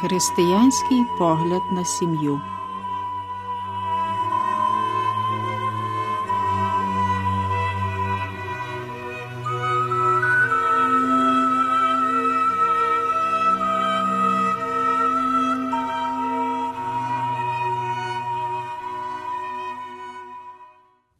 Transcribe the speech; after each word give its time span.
Християнський 0.00 1.04
погляд 1.18 1.62
на 1.72 1.84
сім'ю. 1.84 2.40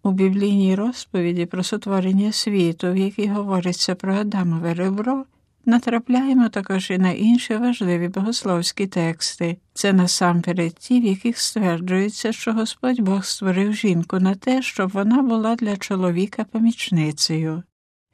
У 0.03 0.11
біблійній 0.13 0.75
розповіді 0.75 1.47
про 1.47 1.63
сотворення 1.63 2.33
світу, 2.33 2.93
в 2.93 2.97
якій 2.97 3.29
говориться 3.29 3.95
про 3.95 4.15
Адамове 4.15 4.75
ребро, 4.75 5.25
натрапляємо 5.65 6.49
також 6.49 6.91
і 6.91 6.99
на 6.99 7.11
інші 7.11 7.57
важливі 7.57 8.09
богословські 8.09 8.87
тексти. 8.87 9.57
Це 9.75 9.93
насамперед 9.93 10.75
ті, 10.75 11.01
в 11.01 11.05
яких 11.05 11.39
стверджується, 11.39 12.33
що 12.33 12.53
Господь 12.53 13.01
Бог 13.01 13.25
створив 13.25 13.75
жінку 13.75 14.19
на 14.19 14.35
те, 14.35 14.63
щоб 14.63 14.91
вона 14.91 15.23
була 15.23 15.57
для 15.57 15.77
чоловіка 15.77 16.45
помічницею. 16.45 17.63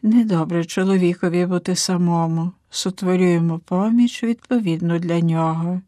Недобре 0.02 0.64
чоловікові 0.64 1.46
бути 1.46 1.76
самому, 1.76 2.52
сотворюємо 2.70 3.58
поміч 3.58 4.22
відповідну 4.22 4.98
для 4.98 5.20
нього. 5.20 5.80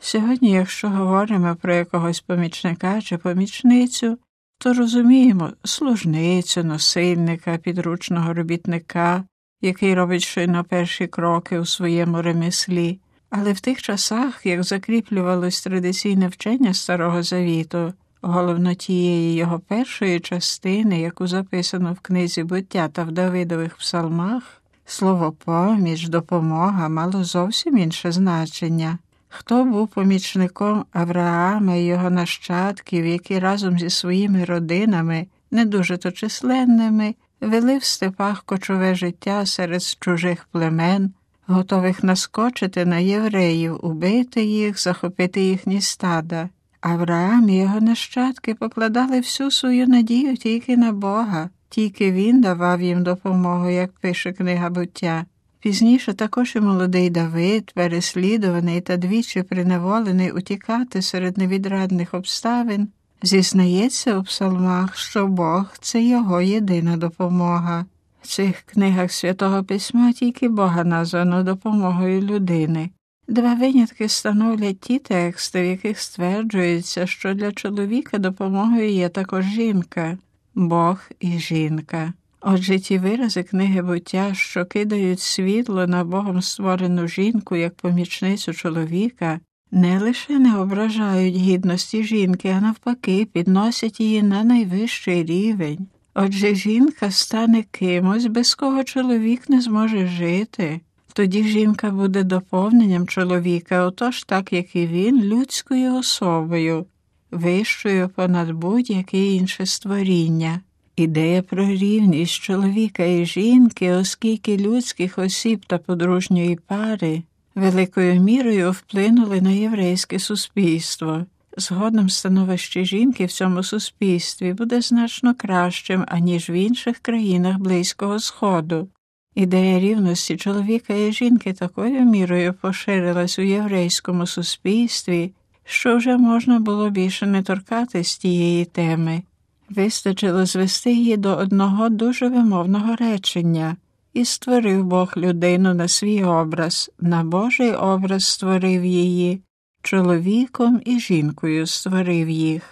Сьогодні, 0.00 0.50
якщо 0.50 0.88
говоримо 0.88 1.56
про 1.56 1.74
якогось 1.74 2.20
помічника 2.20 3.00
чи 3.00 3.18
помічницю, 3.18 4.18
то 4.58 4.72
розуміємо 4.72 5.52
служницю, 5.64 6.64
насильника, 6.64 7.58
підручного 7.58 8.34
робітника, 8.34 9.24
який 9.64 9.94
робить 9.94 10.22
щойно 10.22 10.64
перші 10.64 11.06
кроки 11.06 11.58
у 11.58 11.64
своєму 11.64 12.22
ремеслі. 12.22 12.98
Але 13.30 13.52
в 13.52 13.60
тих 13.60 13.82
часах, 13.82 14.46
як 14.46 14.62
закріплювалось 14.62 15.62
традиційне 15.62 16.28
вчення 16.28 16.74
Старого 16.74 17.22
Завіту, 17.22 17.92
головно 18.22 18.74
тієї 18.74 19.34
його 19.34 19.58
першої 19.58 20.20
частини, 20.20 21.00
яку 21.00 21.26
записано 21.26 21.92
в 21.92 22.00
книзі 22.00 22.42
буття 22.42 22.88
та 22.88 23.04
в 23.04 23.12
Давидових 23.12 23.76
псалмах, 23.76 24.62
слово 24.86 25.32
поміч, 25.32 26.08
допомога 26.08 26.88
мало 26.88 27.24
зовсім 27.24 27.78
інше 27.78 28.12
значення. 28.12 28.98
Хто 29.28 29.64
був 29.64 29.88
помічником 29.88 30.84
Авраама 30.92 31.74
і 31.74 31.84
його 31.84 32.10
нащадків, 32.10 33.06
які 33.06 33.38
разом 33.38 33.78
зі 33.78 33.90
своїми 33.90 34.44
родинами, 34.44 35.26
не 35.50 35.64
дуже 35.64 35.96
то 35.96 36.10
численними, 36.10 37.14
вели 37.44 37.78
в 37.78 37.84
степах 37.84 38.42
кочове 38.42 38.94
життя 38.94 39.46
серед 39.46 39.82
чужих 40.00 40.48
племен, 40.52 41.12
готових 41.46 42.04
наскочити 42.04 42.84
на 42.84 42.98
євреїв, 42.98 43.78
убити 43.82 44.44
їх, 44.44 44.80
захопити 44.80 45.40
їхні 45.40 45.80
стада. 45.80 46.48
Авраам 46.80 47.48
і 47.48 47.56
його 47.56 47.80
нащадки 47.80 48.54
покладали 48.54 49.18
всю 49.18 49.50
свою 49.50 49.86
надію 49.86 50.36
тільки 50.36 50.76
на 50.76 50.92
Бога, 50.92 51.50
тільки 51.68 52.12
він 52.12 52.40
давав 52.40 52.82
їм 52.82 53.02
допомогу, 53.02 53.70
як 53.70 53.92
пише 53.92 54.32
книга 54.32 54.70
буття. 54.70 55.24
Пізніше 55.60 56.14
також 56.14 56.56
і 56.56 56.60
молодий 56.60 57.10
Давид, 57.10 57.72
переслідуваний 57.74 58.80
та 58.80 58.96
двічі 58.96 59.42
приневолений 59.42 60.30
утікати 60.30 61.02
серед 61.02 61.38
невідрадних 61.38 62.14
обставин, 62.14 62.88
зізнається 63.22 64.18
у 64.18 64.22
псалмах, 64.22 64.96
що 64.96 65.26
Бог 65.26 65.64
це 65.80 66.02
його 66.02 66.40
єдина 66.40 66.96
допомога. 66.96 67.86
В 68.22 68.26
цих 68.26 68.62
книгах 68.66 69.12
святого 69.12 69.64
письма 69.64 70.12
тільки 70.12 70.48
Бога 70.48 70.84
названо 70.84 71.42
допомогою 71.42 72.20
людини. 72.20 72.90
Два 73.28 73.54
винятки 73.54 74.08
становлять 74.08 74.80
ті 74.80 74.98
тексти, 74.98 75.62
в 75.62 75.66
яких 75.66 76.00
стверджується, 76.00 77.06
що 77.06 77.34
для 77.34 77.52
чоловіка 77.52 78.18
допомогою 78.18 78.90
є 78.90 79.08
також 79.08 79.44
жінка, 79.44 80.18
Бог 80.54 80.98
і 81.20 81.38
жінка. 81.38 82.12
Отже, 82.40 82.78
ті 82.78 82.98
вирази 82.98 83.42
книги 83.42 83.82
буття, 83.82 84.34
що 84.34 84.64
кидають 84.64 85.20
світло 85.20 85.86
на 85.86 86.04
Богом 86.04 86.42
створену 86.42 87.08
жінку 87.08 87.56
як 87.56 87.74
помічницю 87.74 88.52
чоловіка, 88.52 89.40
не 89.74 89.98
лише 89.98 90.38
не 90.38 90.58
ображають 90.58 91.36
гідності 91.36 92.04
жінки, 92.04 92.48
а 92.48 92.60
навпаки, 92.60 93.28
підносять 93.32 94.00
її 94.00 94.22
на 94.22 94.44
найвищий 94.44 95.24
рівень. 95.24 95.86
Отже, 96.14 96.54
жінка 96.54 97.10
стане 97.10 97.64
кимось, 97.70 98.26
без 98.26 98.54
кого 98.54 98.84
чоловік 98.84 99.48
не 99.48 99.60
зможе 99.60 100.06
жити. 100.06 100.80
Тоді 101.12 101.44
жінка 101.44 101.90
буде 101.90 102.22
доповненням 102.22 103.06
чоловіка, 103.06 103.86
отож, 103.86 104.24
так 104.24 104.52
як 104.52 104.76
і 104.76 104.86
він, 104.86 105.22
людською 105.22 105.94
особою, 105.94 106.86
вищою 107.30 108.08
понад 108.08 108.50
будь-яке 108.50 109.26
інше 109.26 109.66
створіння. 109.66 110.60
Ідея 110.96 111.42
про 111.42 111.68
рівність 111.68 112.34
чоловіка 112.42 113.04
і 113.04 113.26
жінки, 113.26 113.92
оскільки 113.92 114.56
людських 114.56 115.18
осіб 115.18 115.64
та 115.66 115.78
подружньої 115.78 116.58
пари 116.66 117.22
великою 117.54 118.20
мірою 118.20 118.70
вплинули 118.70 119.40
на 119.40 119.50
єврейське 119.50 120.18
суспільство. 120.18 121.26
Згодом 121.56 122.08
становище 122.08 122.84
жінки 122.84 123.24
в 123.24 123.32
цьому 123.32 123.62
суспільстві 123.62 124.52
буде 124.52 124.80
значно 124.80 125.34
кращим, 125.34 126.04
аніж 126.08 126.50
в 126.50 126.52
інших 126.52 126.98
країнах 126.98 127.58
Близького 127.58 128.18
Сходу. 128.18 128.88
Ідея 129.34 129.80
рівності 129.80 130.36
чоловіка 130.36 130.94
і 130.94 131.12
жінки 131.12 131.52
такою 131.52 132.00
мірою 132.00 132.54
поширилась 132.60 133.38
у 133.38 133.42
єврейському 133.42 134.26
суспільстві, 134.26 135.32
що 135.64 135.96
вже 135.96 136.16
можна 136.16 136.58
було 136.58 136.90
більше 136.90 137.26
не 137.26 137.42
торкатись 137.42 138.18
тієї 138.18 138.64
теми. 138.64 139.22
Вистачило 139.68 140.46
звести 140.46 140.92
її 140.92 141.16
до 141.16 141.36
одного 141.36 141.88
дуже 141.88 142.28
вимовного 142.28 142.96
речення 142.96 143.76
і 144.14 144.24
створив 144.24 144.84
Бог 144.84 145.12
людину 145.16 145.74
на 145.74 145.88
свій 145.88 146.24
образ, 146.24 146.90
на 147.00 147.24
Божий 147.24 147.72
образ 147.72 148.24
створив 148.24 148.84
її, 148.84 149.40
чоловіком 149.82 150.80
і 150.84 151.00
жінкою 151.00 151.66
створив 151.66 152.30
їх. 152.30 152.62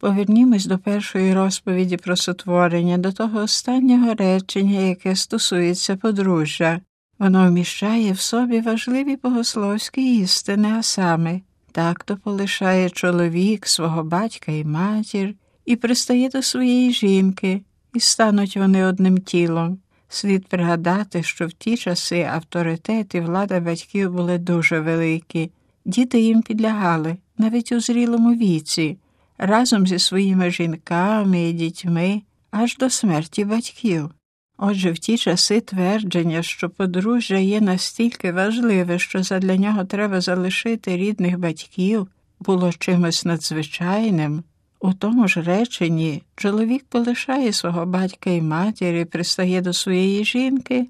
Повернімось 0.00 0.66
до 0.66 0.78
першої 0.78 1.34
розповіді 1.34 1.96
про 1.96 2.16
сотворення, 2.16 2.98
до 2.98 3.12
того 3.12 3.40
останнього 3.40 4.14
речення, 4.14 4.80
яке 4.80 5.16
стосується 5.16 5.96
подружжя. 5.96 6.80
Воно 7.18 7.48
вміщає 7.48 8.12
в 8.12 8.20
собі 8.20 8.60
важливі 8.60 9.18
богословські 9.22 10.16
істини, 10.16 10.68
а 10.78 10.82
саме 10.82 11.40
так 11.72 12.04
то 12.04 12.16
полишає 12.16 12.90
чоловік 12.90 13.66
свого 13.66 14.04
батька 14.04 14.52
і 14.52 14.64
матір 14.64 15.34
і 15.64 15.76
пристає 15.76 16.28
до 16.28 16.42
своєї 16.42 16.92
жінки, 16.92 17.62
і 17.94 18.00
стануть 18.00 18.56
вони 18.56 18.86
одним 18.86 19.18
тілом. 19.18 19.81
Слід 20.14 20.46
пригадати, 20.46 21.22
що 21.22 21.46
в 21.46 21.52
ті 21.52 21.76
часи 21.76 22.22
авторитет 22.22 23.14
і 23.14 23.20
влада 23.20 23.60
батьків 23.60 24.12
були 24.12 24.38
дуже 24.38 24.80
великі, 24.80 25.50
діти 25.84 26.20
їм 26.20 26.42
підлягали 26.42 27.16
навіть 27.38 27.72
у 27.72 27.80
зрілому 27.80 28.34
віці, 28.34 28.98
разом 29.38 29.86
зі 29.86 29.98
своїми 29.98 30.50
жінками 30.50 31.48
і 31.48 31.52
дітьми 31.52 32.22
аж 32.50 32.76
до 32.76 32.90
смерті 32.90 33.44
батьків. 33.44 34.10
Отже, 34.58 34.92
в 34.92 34.98
ті 34.98 35.18
часи 35.18 35.60
твердження, 35.60 36.42
що 36.42 36.70
подружжя 36.70 37.36
є 37.36 37.60
настільки 37.60 38.32
важливе, 38.32 38.98
що 38.98 39.22
задля 39.22 39.56
нього 39.56 39.84
треба 39.84 40.20
залишити 40.20 40.96
рідних 40.96 41.38
батьків, 41.38 42.08
було 42.40 42.72
чимось 42.72 43.24
надзвичайним. 43.24 44.44
У 44.84 44.92
тому 44.92 45.28
ж 45.28 45.42
реченні 45.42 46.22
чоловік 46.36 46.84
полишає 46.88 47.52
свого 47.52 47.86
батька 47.86 48.30
і 48.30 48.42
матір 48.42 49.06
пристає 49.06 49.60
до 49.60 49.72
своєї 49.72 50.24
жінки, 50.24 50.86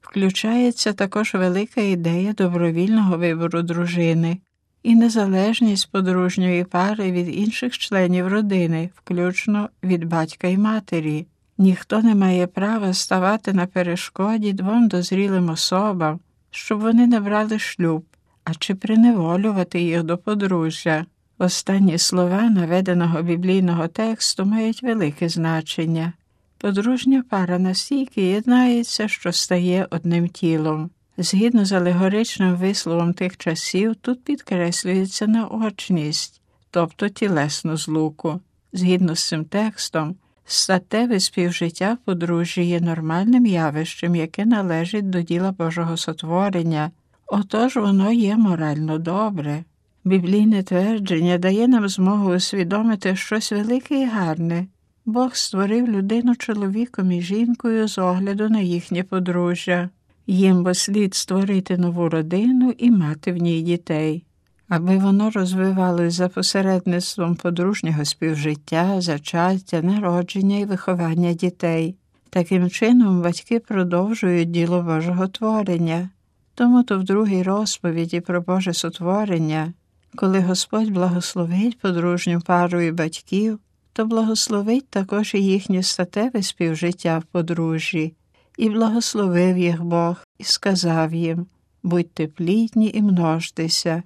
включається 0.00 0.92
також 0.92 1.34
велика 1.34 1.80
ідея 1.80 2.32
добровільного 2.32 3.18
вибору 3.18 3.62
дружини 3.62 4.38
і 4.82 4.94
незалежність 4.94 5.90
подружньої 5.90 6.64
пари 6.64 7.12
від 7.12 7.36
інших 7.38 7.78
членів 7.78 8.28
родини, 8.28 8.90
включно 8.94 9.68
від 9.82 10.04
батька 10.04 10.48
і 10.48 10.58
матері. 10.58 11.26
Ніхто 11.58 12.02
не 12.02 12.14
має 12.14 12.46
права 12.46 12.92
ставати 12.94 13.52
на 13.52 13.66
перешкоді 13.66 14.52
двом 14.52 14.88
дозрілим 14.88 15.48
особам, 15.48 16.20
щоб 16.50 16.80
вони 16.80 17.06
не 17.06 17.20
брали 17.20 17.58
шлюб, 17.58 18.04
а 18.44 18.54
чи 18.54 18.74
приневолювати 18.74 19.80
їх 19.80 20.02
до 20.02 20.18
подружжя. 20.18 21.06
Останні 21.42 21.98
слова 21.98 22.42
наведеного 22.42 23.22
біблійного 23.22 23.88
тексту 23.88 24.44
мають 24.44 24.82
велике 24.82 25.28
значення. 25.28 26.12
Подружня 26.58 27.24
пара 27.30 27.58
настільки 27.58 28.22
єднається, 28.22 29.08
що 29.08 29.32
стає 29.32 29.86
одним 29.90 30.28
тілом. 30.28 30.90
Згідно 31.18 31.64
з 31.64 31.72
алегоричним 31.72 32.56
висловом 32.56 33.14
тих 33.14 33.36
часів, 33.36 33.94
тут 33.94 34.24
підкреслюється 34.24 35.26
наочність, 35.26 36.40
тобто 36.70 37.08
тілесну 37.08 37.76
злуку. 37.76 38.40
Згідно 38.72 39.14
з 39.14 39.28
цим 39.28 39.44
текстом, 39.44 40.16
статеве 40.44 41.20
співжиття 41.20 41.94
в 41.94 42.04
подружжі 42.04 42.64
є 42.64 42.80
нормальним 42.80 43.46
явищем, 43.46 44.16
яке 44.16 44.44
належить 44.44 45.10
до 45.10 45.22
діла 45.22 45.52
Божого 45.52 45.96
сотворення, 45.96 46.90
отож 47.26 47.76
воно 47.76 48.12
є 48.12 48.36
морально 48.36 48.98
добре. 48.98 49.64
Біблійне 50.04 50.62
твердження 50.62 51.38
дає 51.38 51.68
нам 51.68 51.88
змогу 51.88 52.34
усвідомити 52.34 53.16
щось 53.16 53.52
велике 53.52 54.00
і 54.00 54.06
гарне. 54.06 54.66
Бог 55.04 55.34
створив 55.34 55.88
людину 55.88 56.36
чоловіком 56.36 57.12
і 57.12 57.22
жінкою 57.22 57.88
з 57.88 57.98
огляду 57.98 58.48
на 58.48 58.60
їхнє 58.60 59.02
подружжя. 59.02 59.88
Їм 60.26 60.64
бо 60.64 60.74
слід 60.74 61.14
створити 61.14 61.76
нову 61.76 62.08
родину 62.08 62.74
і 62.78 62.90
мати 62.90 63.32
в 63.32 63.36
ній 63.36 63.62
дітей, 63.62 64.24
аби 64.68 64.98
воно 64.98 65.30
розвивалось 65.30 66.14
за 66.14 66.28
посередництвом 66.28 67.34
подружнього 67.34 68.04
співжиття, 68.04 69.00
зачаття, 69.00 69.82
народження 69.82 70.58
і 70.58 70.64
виховання 70.64 71.32
дітей. 71.32 71.96
Таким 72.30 72.70
чином, 72.70 73.22
батьки 73.22 73.60
продовжують 73.60 74.50
діло 74.50 74.82
Божого 74.82 75.28
творення. 75.28 76.08
Тому 76.54 76.82
то 76.82 76.98
в 76.98 77.04
другій 77.04 77.42
розповіді 77.42 78.20
про 78.20 78.40
Боже 78.40 78.72
сотворення, 78.72 79.72
коли 80.16 80.40
Господь 80.40 80.90
благословить 80.90 81.78
подружню 81.78 82.40
пару 82.40 82.80
і 82.80 82.92
батьків, 82.92 83.58
то 83.92 84.04
благословить 84.04 84.88
також 84.88 85.34
і 85.34 85.44
їхнє 85.44 85.82
статеве 85.82 86.42
співжиття 86.42 87.18
в 87.18 87.22
подружжі, 87.22 88.14
і 88.58 88.70
благословив 88.70 89.58
їх 89.58 89.82
Бог 89.82 90.16
і 90.38 90.44
сказав 90.44 91.14
їм 91.14 91.46
будьте 91.82 92.26
плідні 92.26 92.90
і 92.94 93.02
множтеся, 93.02 94.02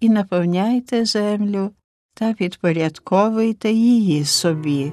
і 0.00 0.08
наповняйте 0.08 1.04
землю 1.04 1.70
та 2.14 2.32
підпорядковуйте 2.32 3.72
її 3.72 4.24
собі. 4.24 4.92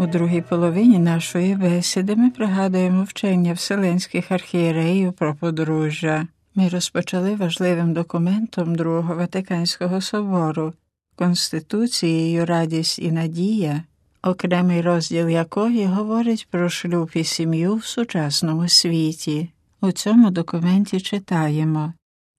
У 0.00 0.06
другій 0.06 0.40
половині 0.40 0.98
нашої 0.98 1.54
бесіди 1.54 2.16
ми 2.16 2.30
пригадуємо 2.30 3.04
вчення 3.04 3.52
вселенських 3.52 4.32
архієреїв 4.32 5.12
про 5.12 5.34
подружжя. 5.34 6.26
Ми 6.54 6.68
розпочали 6.68 7.34
важливим 7.34 7.92
документом 7.92 8.74
Другого 8.74 9.14
Ватиканського 9.14 10.00
собору, 10.00 10.72
Конституцією 11.16 12.46
Радість 12.46 12.98
і 12.98 13.12
Надія, 13.12 13.82
окремий 14.22 14.80
розділ 14.80 15.28
якої 15.28 15.86
говорить 15.86 16.48
про 16.50 16.68
шлюб 16.68 17.10
і 17.14 17.24
сім'ю 17.24 17.74
в 17.74 17.84
сучасному 17.84 18.68
світі. 18.68 19.50
У 19.80 19.92
цьому 19.92 20.30
документі 20.30 21.00
читаємо 21.00 21.92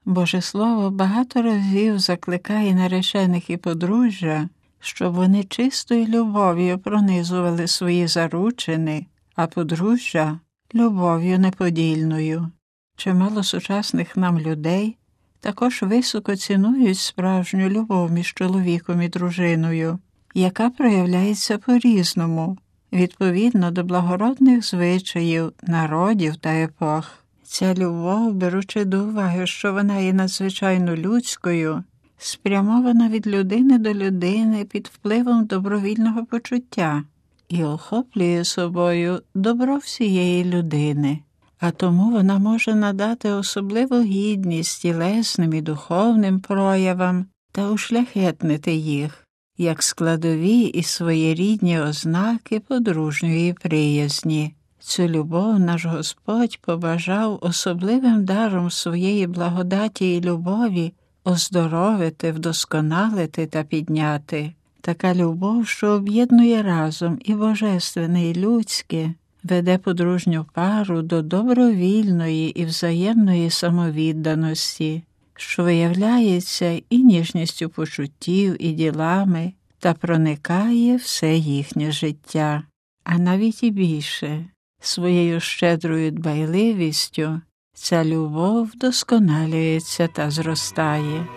Боже 0.06 0.42
Слово 0.42 0.90
багато 0.90 1.42
разів 1.42 2.00
закликає 2.00 2.74
наречених 2.74 3.50
і 3.50 3.58
подружжя 3.58 4.50
щоб 4.80 5.14
вони 5.14 5.44
чистою 5.44 6.06
любов'ю 6.06 6.80
пронизували 6.80 7.68
свої 7.68 8.08
заручини, 8.08 9.06
а 9.36 9.48
подружжя 9.48 10.40
любов'ю 10.76 11.40
неподільною. 11.40 12.52
Чимало 12.96 13.44
сучасних 13.44 14.18
нам 14.18 14.40
людей 14.40 14.98
також 15.40 15.82
високо 15.82 16.36
цінують 16.36 16.98
справжню 16.98 17.70
любов 17.70 18.12
між 18.12 18.34
чоловіком 18.34 19.02
і 19.02 19.08
дружиною, 19.08 20.00
яка 20.34 20.70
проявляється 20.70 21.58
по 21.58 21.78
різному, 21.78 22.58
відповідно 22.94 23.72
до 23.72 23.84
благородних 23.84 24.66
звичаїв, 24.66 25.54
народів 25.64 26.36
та 26.36 26.50
епох. 26.50 27.20
Ця 27.44 27.74
любов, 27.74 28.34
беручи 28.34 28.86
до 28.86 29.04
уваги, 29.04 29.48
що 29.48 29.74
вона 29.74 29.98
є 29.98 30.14
надзвичайно 30.14 30.96
людською, 30.96 31.84
спрямована 32.20 33.10
від 33.10 33.28
людини 33.28 33.78
до 33.78 33.94
людини 33.94 34.66
під 34.66 34.88
впливом 34.94 35.46
добровільного 35.46 36.26
почуття 36.26 37.04
і 37.50 37.64
охоплює 37.64 38.44
собою 38.44 39.22
добро 39.36 39.78
всієї 39.78 40.46
людини, 40.46 41.20
а 41.60 41.72
тому 41.72 42.12
вона 42.12 42.40
може 42.40 42.76
надати 42.76 43.32
особливу 43.32 44.02
гідність 44.02 44.82
тілесним 44.82 45.54
і 45.54 45.62
духовним 45.62 46.40
проявам 46.40 47.26
та 47.52 47.70
ушляхетнити 47.70 48.74
їх, 48.74 49.28
як 49.58 49.84
складові 49.84 50.60
і 50.60 50.84
своєрідні 50.84 51.80
ознаки 51.80 52.60
подружньої 52.60 53.54
приязні. 53.54 54.54
Цю 54.80 55.08
любов 55.08 55.60
наш 55.60 55.86
Господь 55.86 56.60
побажав 56.62 57.40
особливим 57.42 58.26
даром 58.26 58.72
своєї 58.72 59.28
благодаті 59.28 60.16
і 60.16 60.22
любові 60.22 60.94
оздоровити, 61.24 62.32
вдосконалити 62.32 63.46
та 63.46 63.64
підняти. 63.64 64.54
Така 64.82 65.16
любов, 65.16 65.68
що 65.68 65.88
об'єднує 65.88 66.64
разом 66.64 67.20
і 67.26 67.34
божественне, 67.34 68.30
і 68.30 68.36
людське, 68.36 69.14
веде 69.44 69.78
подружню 69.78 70.46
пару 70.54 71.02
до 71.02 71.22
добровільної 71.22 72.62
і 72.62 72.66
взаємної 72.66 73.50
самовідданості, 73.50 75.04
що 75.36 75.64
виявляється 75.64 76.82
і 76.90 76.98
ніжністю 76.98 77.70
почуттів, 77.70 78.64
і 78.64 78.72
ділами, 78.72 79.54
та 79.80 79.94
проникає 79.94 80.96
все 80.96 81.36
їхнє 81.36 81.92
життя, 81.92 82.64
а 83.04 83.18
навіть 83.18 83.64
і 83.64 83.72
більше 83.72 84.46
своєю 84.82 85.40
щедрою 85.40 86.12
дбайливістю 86.12 87.42
Ця 87.82 88.06
любов 88.06 88.70
досконалюється 88.76 90.08
та 90.08 90.32
зростає. 90.32 91.28